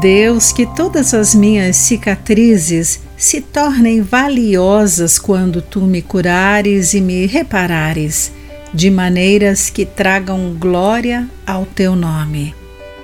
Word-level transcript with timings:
Deus, 0.00 0.50
que 0.50 0.64
todas 0.64 1.12
as 1.12 1.34
minhas 1.34 1.76
cicatrizes 1.76 3.00
se 3.18 3.42
tornem 3.42 4.00
valiosas 4.00 5.18
quando 5.18 5.60
tu 5.60 5.82
me 5.82 6.00
curares 6.00 6.94
e 6.94 7.02
me 7.02 7.26
reparares, 7.26 8.32
de 8.72 8.90
maneiras 8.90 9.68
que 9.68 9.84
tragam 9.84 10.56
glória 10.58 11.28
ao 11.46 11.66
teu 11.66 11.94
nome. 11.94 12.54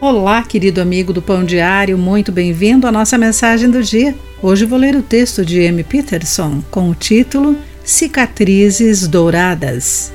Olá, 0.00 0.42
querido 0.42 0.80
amigo 0.80 1.12
do 1.12 1.22
Pão 1.22 1.44
Diário, 1.44 1.96
muito 1.96 2.32
bem-vindo 2.32 2.88
à 2.88 2.92
nossa 2.92 3.16
mensagem 3.16 3.70
do 3.70 3.84
dia. 3.84 4.12
Hoje 4.42 4.64
vou 4.64 4.78
ler 4.78 4.96
o 4.96 5.02
texto 5.02 5.44
de 5.44 5.60
M. 5.60 5.84
Peterson 5.84 6.60
com 6.72 6.90
o 6.90 6.94
título 6.94 7.56
Cicatrizes 7.84 9.06
Douradas. 9.06 10.12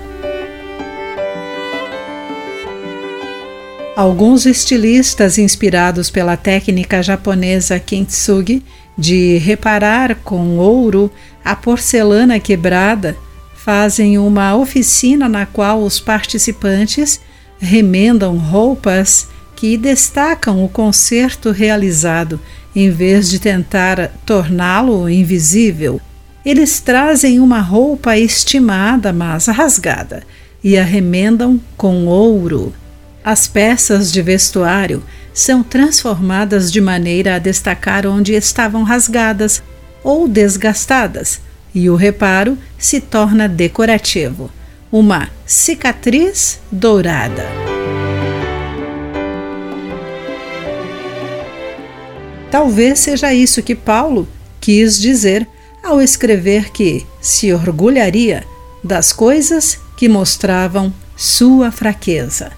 Alguns 3.96 4.46
estilistas 4.46 5.38
inspirados 5.38 6.09
pela 6.09 6.36
técnica 6.36 7.01
japonesa 7.01 7.79
kintsugi 7.79 8.61
de 8.97 9.38
reparar 9.38 10.15
com 10.15 10.57
ouro 10.57 11.10
a 11.46 11.56
porcelana 11.56 12.38
quebrada 12.38 13.16
fazem 13.55 14.18
uma 14.18 14.54
oficina 14.54 15.29
na 15.29 15.46
qual 15.46 15.82
os 15.82 15.97
participantes 15.97 17.21
remendam 17.57 18.38
roupas 18.38 19.29
que 19.55 19.78
destacam 19.78 20.66
o 20.66 20.68
concerto 20.68 21.52
realizado 21.52 22.38
em 22.75 22.89
vez 22.89 23.30
de 23.30 23.39
tentar 23.39 24.11
torná-lo 24.25 25.10
invisível. 25.10 26.02
Eles 26.46 26.82
trazem 26.82 27.39
uma 27.39 27.61
roupa 27.61 28.18
estimada, 28.18 29.14
mas 29.14 29.47
rasgada, 29.47 30.24
e 30.61 30.77
a 30.77 30.83
remendam 30.83 31.60
com 31.77 32.08
ouro. 32.08 32.73
As 33.25 33.47
peças 33.47 34.11
de 34.11 34.22
vestuário 34.22 35.03
são 35.33 35.64
transformadas 35.64 36.72
de 36.72 36.80
maneira 36.80 37.33
a 37.33 37.39
destacar 37.39 38.06
onde 38.06 38.33
estavam 38.33 38.83
rasgadas 38.83 39.63
ou 40.03 40.27
desgastadas, 40.27 41.41
e 41.73 41.89
o 41.89 41.95
reparo 41.95 42.55
se 42.77 43.02
torna 43.02 43.49
decorativo 43.49 44.52
uma 44.91 45.27
cicatriz 45.44 46.59
dourada. 46.72 47.47
Talvez 52.52 52.99
seja 52.99 53.33
isso 53.33 53.64
que 53.64 53.73
Paulo 53.73 54.27
quis 54.61 54.99
dizer 54.99 55.47
ao 55.83 55.99
escrever 55.99 56.69
que 56.69 57.03
se 57.19 57.52
orgulharia 57.52 58.44
das 58.83 59.11
coisas 59.11 59.80
que 59.97 60.08
mostravam 60.08 60.94
sua 61.17 61.71
fraqueza. 61.71 62.52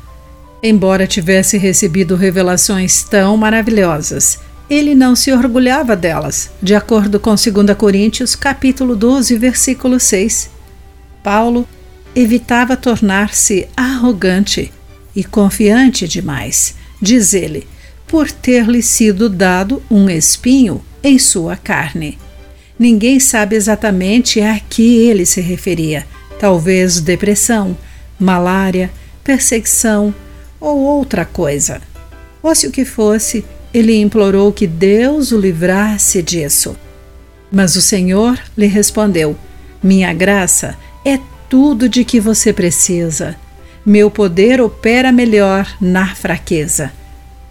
Embora 0.62 1.06
tivesse 1.06 1.58
recebido 1.58 2.16
revelações 2.16 3.04
tão 3.04 3.38
maravilhosas, 3.38 4.40
ele 4.70 4.96
não 4.96 5.16
se 5.16 5.32
orgulhava 5.32 5.96
delas, 5.96 6.50
de 6.62 6.76
acordo 6.76 7.20
com 7.20 7.36
2 7.36 7.78
Coríntios, 7.78 8.36
capítulo 8.36 8.96
12, 8.96 9.38
versículo 9.38 10.00
6. 10.00 10.50
Paulo 11.24 11.68
evitava 12.16 12.76
tornar-se 12.76 13.68
arrogante 13.78 14.74
e 15.16 15.24
confiante 15.24 16.08
demais, 16.08 16.76
diz 17.02 17.34
ele, 17.34 17.68
por 18.08 18.32
ter-lhe 18.32 18.82
sido 18.82 19.30
dado 19.30 19.82
um 19.90 20.10
espinho 20.10 20.84
em 21.04 21.20
sua 21.20 21.56
carne. 21.56 22.18
Ninguém 22.80 23.20
sabe 23.20 23.56
exatamente 23.56 24.42
a 24.42 24.60
que 24.60 25.08
ele 25.08 25.26
se 25.26 25.42
referia, 25.42 26.06
talvez 26.40 27.00
depressão, 27.00 27.78
malária, 28.20 28.92
perseguição, 29.24 30.14
ou 30.60 30.78
outra 30.78 31.26
coisa. 31.26 31.82
Fosse 32.42 32.68
o 32.68 32.72
que 32.72 32.86
fosse, 32.86 33.46
ele 33.74 34.00
implorou 34.00 34.52
que 34.52 34.66
Deus 34.66 35.32
o 35.32 35.40
livrasse 35.40 36.22
disso. 36.22 36.76
Mas 37.52 37.76
o 37.76 37.82
Senhor 37.82 38.40
lhe 38.58 38.68
respondeu: 38.68 39.36
Minha 39.82 40.14
graça 40.14 40.78
é 41.06 41.20
tudo 41.50 41.88
de 41.88 42.04
que 42.04 42.20
você 42.20 42.52
precisa. 42.52 43.36
Meu 43.86 44.12
poder 44.12 44.60
opera 44.60 45.12
melhor 45.12 45.68
na 45.80 46.14
fraqueza. 46.14 46.92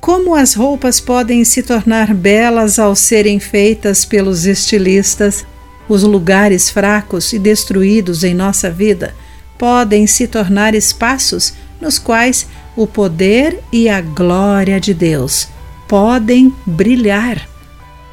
Como 0.00 0.34
as 0.34 0.54
roupas 0.54 1.00
podem 1.00 1.44
se 1.44 1.62
tornar 1.62 2.14
belas 2.14 2.78
ao 2.78 2.94
serem 2.94 3.40
feitas 3.40 4.04
pelos 4.04 4.46
estilistas, 4.46 5.44
os 5.88 6.02
lugares 6.02 6.68
fracos 6.68 7.32
e 7.32 7.38
destruídos 7.38 8.22
em 8.22 8.34
nossa 8.34 8.70
vida 8.70 9.14
podem 9.58 10.06
se 10.06 10.26
tornar 10.26 10.74
espaços 10.74 11.54
nos 11.80 11.98
quais 11.98 12.46
o 12.76 12.86
poder 12.86 13.60
e 13.72 13.88
a 13.88 14.00
glória 14.00 14.78
de 14.78 14.92
Deus 14.92 15.48
podem 15.88 16.54
brilhar. 16.66 17.48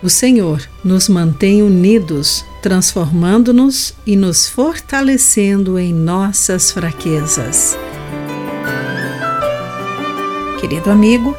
O 0.01 0.09
Senhor 0.09 0.67
nos 0.83 1.07
mantém 1.07 1.61
unidos, 1.61 2.45
transformando-nos 2.61 3.93
e 4.05 4.15
nos 4.15 4.47
fortalecendo 4.47 5.77
em 5.77 5.93
nossas 5.93 6.71
fraquezas. 6.71 7.77
Querido 10.59 10.89
amigo, 10.89 11.35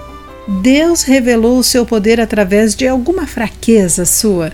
Deus 0.61 1.03
revelou 1.03 1.59
o 1.59 1.65
seu 1.65 1.87
poder 1.87 2.21
através 2.21 2.75
de 2.75 2.87
alguma 2.87 3.27
fraqueza 3.27 4.05
sua. 4.05 4.53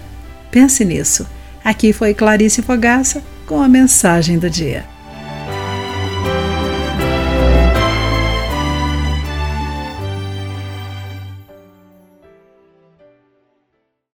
Pense 0.50 0.84
nisso. 0.84 1.26
Aqui 1.64 1.92
foi 1.92 2.14
Clarice 2.14 2.62
Fogaça 2.62 3.22
com 3.46 3.60
a 3.60 3.68
mensagem 3.68 4.38
do 4.38 4.48
dia. 4.48 4.84